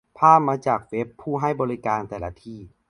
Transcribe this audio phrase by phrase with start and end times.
[0.19, 2.59] ภาพมาจากเว็บผู้ให้บริการแต่ละที่